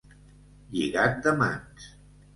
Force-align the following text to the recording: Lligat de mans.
Lligat 0.77 1.21
de 1.27 1.37
mans. 1.45 1.89